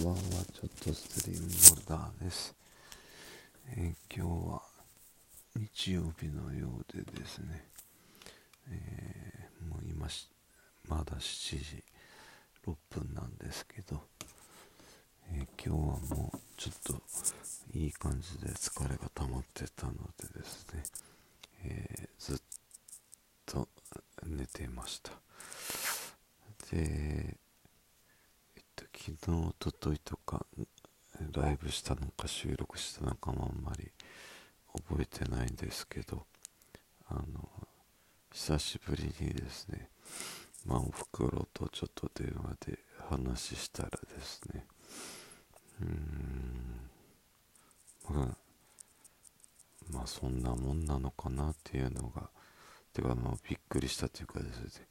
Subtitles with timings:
[0.00, 0.20] んばんは、
[0.54, 2.54] ちょっとストリームホルダーです。
[3.76, 4.62] えー、今日は
[5.56, 7.66] 日曜日のようでですね、
[8.70, 10.06] えー、もう今
[10.88, 11.84] まだ7時
[12.66, 14.00] 6分なんですけど、
[15.34, 20.82] えー、今日はもうちょっといい感じで疲れが溜まってたのでですね、
[21.62, 22.36] えずっ
[23.44, 23.68] と
[24.26, 25.12] 寝てました。
[26.70, 27.36] で、
[28.96, 30.46] 昨日、おとといとか、
[31.32, 33.90] ライブしたのか収録したのかもあんまり
[34.72, 36.26] 覚えてないんですけど、
[37.08, 37.48] あの、
[38.32, 39.88] 久しぶりにですね、
[40.64, 42.78] まあ、おふくろとちょっと電話で
[43.08, 44.66] 話したらですね、
[45.80, 46.90] うーん、
[48.08, 48.36] まあ、
[49.92, 52.30] まあ、そんなもんなのかなっていうのが、
[52.92, 54.86] てか、まあ、びっくりしたというかですね、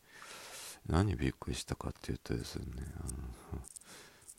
[0.87, 2.65] 何びっくりしたかっていうとですね、
[2.97, 3.03] あ
[3.55, 3.61] の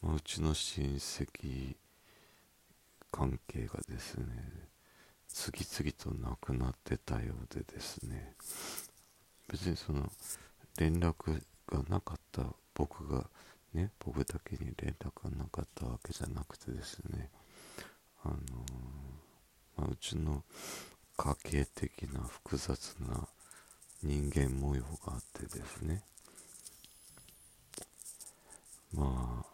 [0.03, 1.77] まあ、うちの親戚
[3.13, 4.27] 関係がですね
[5.29, 8.35] 次々となくなってたようでですね
[9.49, 10.11] 別にその
[10.79, 12.43] 連絡がなかった
[12.75, 13.27] 僕が
[13.75, 17.29] ね僕だけに連絡がなかったわけじゃなくてですね
[18.25, 18.39] あのー、
[19.77, 20.43] まあ、うちの
[21.17, 23.29] 家系的な複雑な
[24.03, 26.03] 人間模様があってですね
[28.95, 29.50] まあ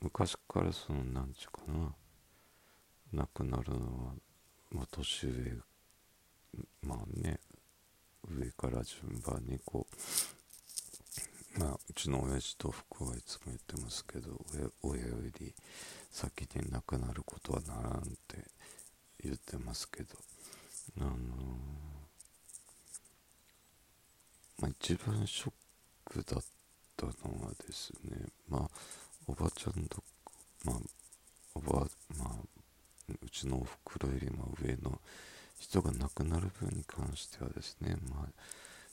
[0.00, 1.94] 昔からその何ちゅうかな。
[3.12, 4.12] 亡くなるのは、
[4.70, 5.52] まあ、年上
[6.82, 7.40] まあね
[8.28, 9.86] 上から順番にこ
[11.56, 14.44] うまあうちの親父と福はいつも言ってますけど
[14.82, 15.54] 親より
[16.10, 18.44] 先に亡くなることはならんって
[19.24, 20.08] 言ってますけど
[21.00, 21.14] あのー、
[24.60, 25.52] まあ一番ショッ
[26.04, 26.44] クだっ
[26.96, 28.70] たのはですねまあ
[29.28, 30.02] おばちゃんと
[30.64, 30.76] まあ
[31.54, 32.28] おばまあ
[33.22, 34.98] うちのおふくろよりも上の
[35.60, 38.28] 人が亡くなる分に関してはですねまあ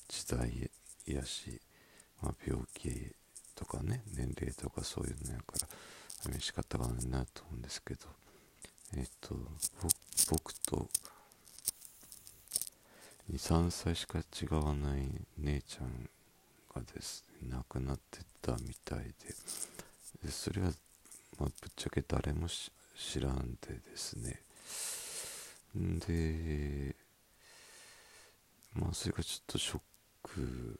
[0.07, 0.69] 時代
[1.07, 1.59] やし、
[2.21, 3.11] まあ、病気
[3.55, 8.01] とかね年齢とかそういうのやから仕方がないなと思うんですけど
[8.97, 9.35] えっ、と
[10.29, 10.87] 僕と
[13.31, 15.07] 23歳しか違わない
[15.37, 16.09] 姉ちゃん
[16.73, 19.13] がですね亡くなってたみたいで
[20.25, 20.69] でそれは、
[21.39, 24.41] まあ、ぶっちゃけ誰も知らんでですね。
[25.75, 26.95] で
[28.73, 29.79] まあそれがちょっとショッ
[30.23, 30.79] ク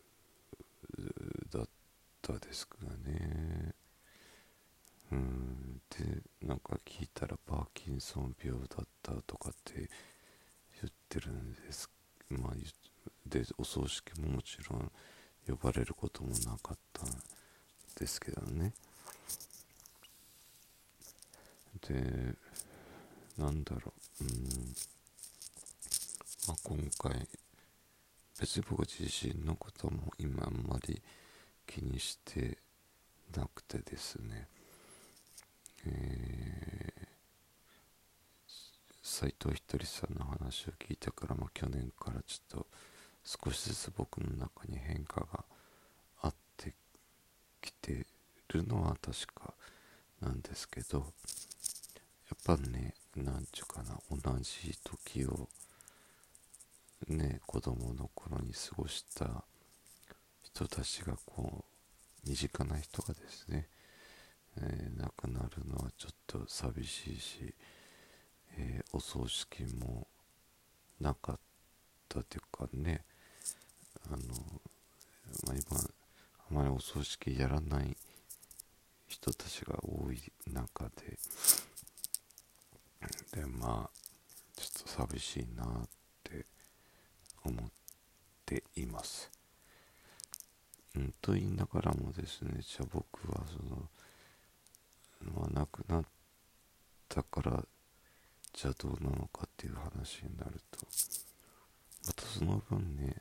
[1.52, 1.68] だっ
[2.24, 3.74] たですがね。
[5.12, 5.82] うん。
[5.90, 9.90] でなんか聞いたらパーキンソン病だったとかって
[10.82, 11.88] 言ってるんです。
[12.30, 12.54] まあ
[13.28, 14.92] でお葬式ももちろん
[15.48, 17.10] 呼ばれることもなかったん
[18.00, 18.74] ですけどね。
[21.88, 22.36] で
[23.38, 24.24] なんだろう。
[24.24, 24.76] うん。
[26.48, 27.28] まあ今回
[28.40, 31.02] 別に僕自身のことも今あんまり
[31.66, 32.58] 気にして
[33.36, 34.48] なくてですね。
[35.88, 37.06] えー、
[39.04, 42.68] 斎藤ひとりさんの話を聞いてから、まあ、去年からちょっと
[43.24, 45.46] 少しずつ僕の中に変化が
[46.22, 46.74] あって
[47.62, 48.06] きて
[48.50, 49.54] るのは確か。
[50.26, 51.08] なんですけどやっ
[52.44, 55.48] ぱねなんちゅうかな同じ時を
[57.08, 59.44] ね子供の頃に過ごした
[60.42, 61.64] 人たちがこ
[62.26, 63.68] う身近な人がですね、
[64.58, 67.54] えー、亡くなるのはちょっと寂しいし、
[68.58, 70.08] えー、お葬式も
[71.00, 71.40] なかっ
[72.10, 73.04] たというかね
[74.08, 74.18] あの、
[75.46, 75.84] まあ、今あ
[76.50, 77.96] まりお葬式やらない
[79.08, 80.20] 人たちが多い
[80.52, 81.18] 中で
[83.34, 84.06] でまあ
[84.56, 85.68] ちょっと寂しいなっ
[86.24, 86.46] て
[87.44, 87.70] 思っ
[88.46, 89.30] ています。
[90.96, 93.90] うん、と言いながらもですねじゃあ僕はその、
[95.34, 96.06] まあ、亡くなっ
[97.10, 97.66] たから
[98.54, 100.88] じゃあどうなのかっていう話になると
[102.08, 103.18] またその分ね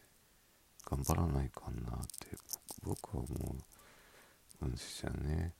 [0.88, 2.28] 頑張らないかなって
[2.84, 3.56] 僕は思
[4.62, 5.52] うんですよね。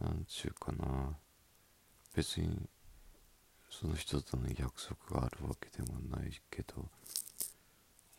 [0.00, 1.16] なんちゅうかな。
[2.14, 2.68] 別に
[3.68, 6.88] その人との約束があるわけでもないけど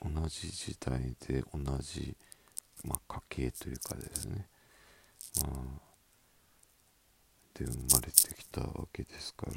[0.04, 2.16] 同じ時代で同じ、
[2.84, 4.48] まあ、家系というかですね、
[5.42, 5.58] まあ、
[7.58, 9.54] で生まれてきたわけですから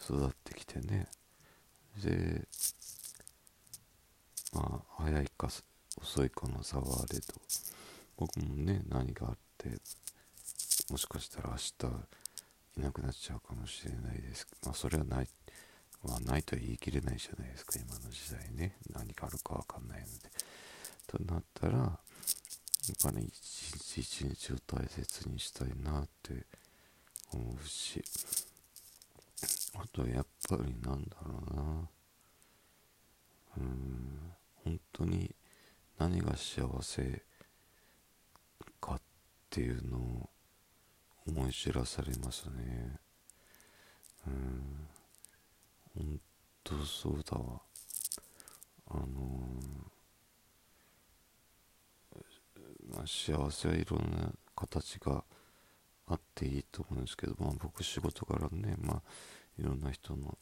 [0.00, 1.08] 育ってきてね。
[2.02, 2.46] で
[4.52, 5.48] まあ早いか
[6.00, 7.26] 遅いかの差はあれど
[8.16, 9.70] 僕もね何があって
[10.90, 11.70] もしかしたら明日
[12.78, 14.46] いなくなっちゃうかもしれないです。
[14.64, 15.28] まあそれはない
[16.02, 17.78] まあないとは言い切れないじゃないですか。
[17.78, 18.76] 今の時代ね。
[18.92, 20.30] 何があるか分かんないので。
[21.06, 21.98] となったらやっ
[23.02, 26.44] ぱね一日一日を大切にしたいなって
[27.32, 28.02] 思うし。
[29.74, 31.88] あとやっぱりなんだろうな。
[33.58, 34.32] うん
[34.64, 35.34] 本当に
[35.98, 37.22] 何が幸せ
[38.80, 39.00] かっ
[39.50, 40.30] ていうのを
[41.30, 42.98] 思い知らされますね。
[44.26, 44.88] うん。
[45.94, 46.20] 本
[46.64, 47.60] 当そうだわ。
[48.92, 55.24] あのー、まあ、幸せはいろんな形が
[56.08, 59.02] あっていいと思うんですけど、まあ、僕仕事からね、まあ、
[59.58, 60.36] いろんな人の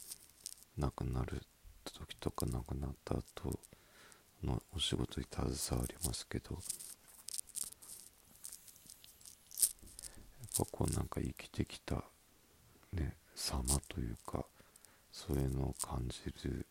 [0.79, 1.43] 亡くなる
[1.85, 3.61] 時とか亡くなった後
[4.43, 6.61] のお仕事に携わりますけどやっ
[10.59, 12.05] ぱこうなんか生きてきた
[12.93, 14.45] ね様というか
[15.13, 16.67] そういうのを感じる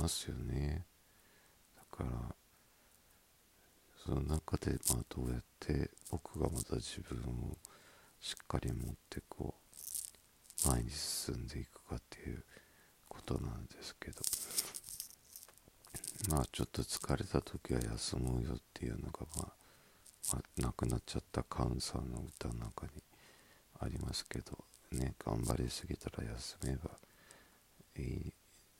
[0.00, 0.84] ますよね。
[1.76, 2.34] だから
[4.04, 7.18] その中でまあどうやって僕がまた自分
[7.50, 7.56] を
[8.20, 9.54] しっかり持ってこ
[10.64, 12.44] う前に進んでいくかっていう
[13.08, 14.22] ことなんですけど。
[16.28, 19.52] まあちょっと疲れた時は休もうよっていうのがまあ、
[20.58, 23.02] 亡くなっちゃったカウンさんの歌の中に
[23.80, 24.58] ありますけど
[24.92, 26.90] ね頑張りすぎたら休めば
[27.96, 28.32] いい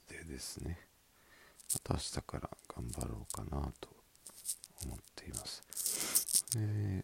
[0.09, 0.79] でですね。
[1.75, 3.89] また明日から頑張ろうかなと
[4.85, 5.63] 思っています。
[6.55, 7.03] で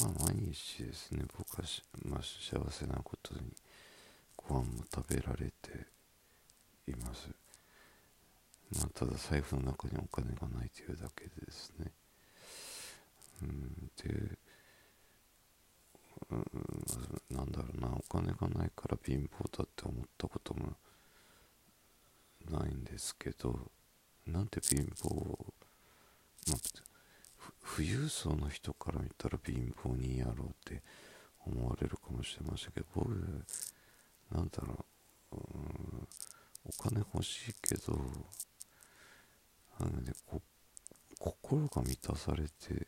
[0.00, 1.68] まあ毎日ですね僕は
[2.04, 3.40] まあ、幸せなことに
[4.36, 5.86] ご飯も食べられて
[6.88, 7.28] います。
[8.74, 11.92] まあ、ただ財布の中にお金がないというだけでですね。
[13.42, 14.38] うんで
[16.30, 20.76] うんなんだろうなお金がないから貧乏だって思ったことも
[22.50, 23.70] ないんですけど
[24.26, 25.52] なんて貧乏を
[26.48, 26.56] まあ、
[27.76, 30.82] 富裕層の人から見たら貧乏にやろうって
[31.46, 33.10] 思われるかもしれませんけど僕
[34.32, 34.84] なんだろ
[35.32, 36.08] ううん
[36.64, 37.92] お金欲しいけど
[39.78, 40.12] なので
[41.18, 42.86] 心が満たされて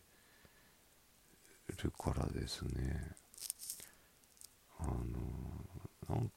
[1.72, 3.14] るからですね。
[4.78, 4.94] あの
[6.08, 6.28] なん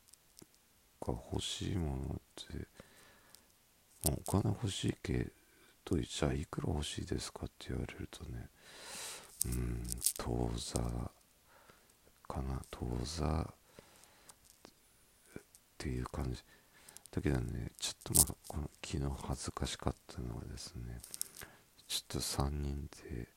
[1.02, 2.68] か欲しいものって、
[4.12, 5.28] お金欲しいけ
[5.84, 8.50] どじゃあいくら欲しいですかって言われるとね
[9.46, 9.84] うん
[10.18, 10.80] 当座
[12.28, 13.54] かな当座っ
[15.78, 16.44] ていう感じ。
[17.12, 21.00] だけどねちょっとまだこの昨日恥ずかしかったのはですね
[21.88, 23.28] ちょっと3人で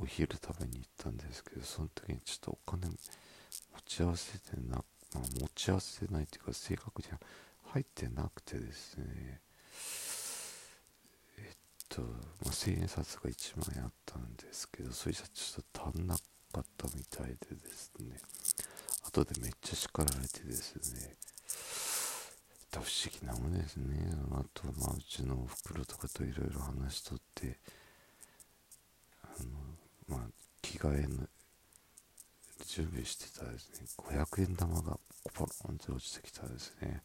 [0.00, 2.96] お昼食べに行ったんですけどその時にちょっとお金持
[3.84, 4.82] ち合わせてな、ま
[5.16, 7.18] あ、持ち合わせてないっていうか正確には
[7.72, 9.40] 入ってなくてですね。
[11.38, 11.56] えっ
[11.88, 16.20] と、まあ、千円札が1枚あったんですけどそれじゃちょっと足んなか
[16.60, 18.16] ったみたいでですね。
[19.04, 21.16] 後でめっちゃ叱られてですね。
[22.70, 24.12] 不思議なもんですね。
[24.32, 27.58] あと、まあ、うちのおふくろとかといろいろ話しとって
[29.22, 29.67] あの
[30.08, 30.20] まあ
[30.62, 31.26] 着替えの
[32.66, 33.86] 準備してたですね。
[33.96, 34.98] 500円玉が
[35.34, 37.02] ポロンって落ちてきたですね。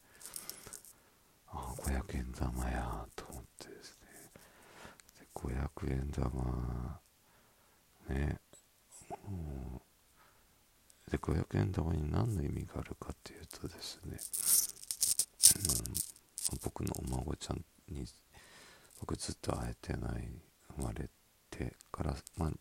[1.48, 4.08] ああ500円玉やと思ってですね。
[5.20, 7.00] で500円玉
[8.10, 8.39] ね
[11.10, 14.18] で500円玉に何の意味があるかっていうとですね
[16.51, 18.06] うん、僕のお孫ちゃんに
[19.00, 20.27] 僕ずっと会えてない
[20.77, 21.10] 生まれ
[21.51, 22.51] てからまあ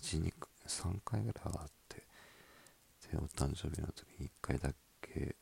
[0.00, 1.96] 123回ぐらい会って
[3.12, 4.70] でお誕生日の時に1回だ
[5.02, 5.34] け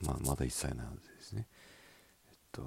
[0.00, 1.46] まあまだ1歳なのでですね。
[2.28, 2.62] えっと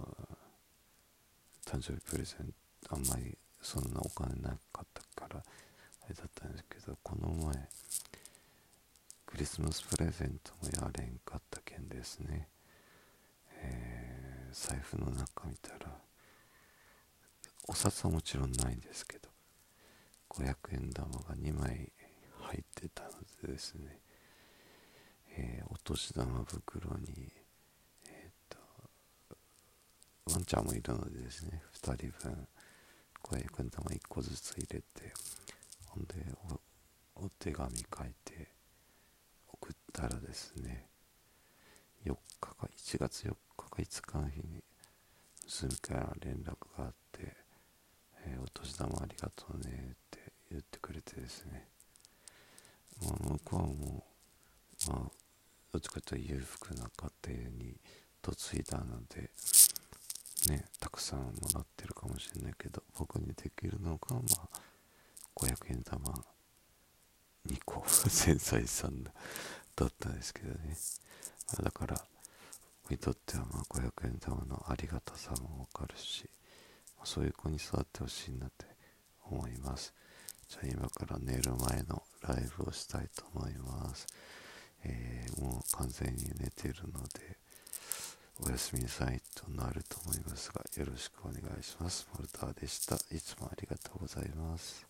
[1.65, 2.53] 誕生日プレゼン
[2.87, 7.69] トあんまりそんなお金なかったからあれだったんですけどこの前
[9.25, 12.47] クリスマスプレゼントもやれんかった件ですね。
[13.59, 15.91] えー、財布の中見たら
[17.67, 19.26] お札はもちろんないんですけど
[20.29, 21.91] 500円玉が2枚
[22.41, 23.09] 入ってたの
[23.41, 23.99] でですね、
[25.37, 27.31] えー、お年玉袋に
[28.07, 28.57] えっ、と
[30.31, 32.47] ワンちゃんもいるのでですね2人分
[33.23, 35.13] 500円玉1個ずつ入れて
[35.85, 36.15] ほんで
[37.15, 38.49] お手紙書いて
[39.47, 40.87] 送ったらですね
[42.05, 44.63] 4日か1月4日か5日の日に
[45.45, 46.45] 娘から連絡
[46.77, 47.35] があって、
[48.25, 50.16] えー、お年玉ありがとうねって
[50.51, 51.67] 言ってくれてですね。
[53.01, 54.03] の子はも
[54.87, 55.11] うまあ
[55.71, 56.89] どっちかというと裕福な
[57.23, 57.77] 家庭に
[58.25, 59.29] 嫁いだので
[60.49, 64.59] ねたくさんもらってるかもしれないけど僕にできるのがまあ
[65.35, 66.11] 500円玉
[67.47, 69.11] 2個繊細さんだ
[69.85, 70.57] ったんですけどね、
[71.53, 72.01] まあ、だから
[72.83, 76.29] 僕にとってはまあ500円玉のありがたさもわかるし、
[76.99, 78.65] ま、そういう子に育ってほしいなって
[79.29, 79.93] 思います。
[80.49, 84.07] じゃあ今から寝る前のライブをしたいと思います、
[84.83, 87.37] えー、もう完全に寝てるので
[88.45, 92.07] おやすみなさいとなると思いますがよろしくお願いします。
[92.13, 92.95] モルターでした。
[92.95, 94.86] いつもありがとうございます。